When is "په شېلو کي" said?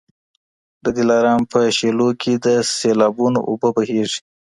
1.51-2.33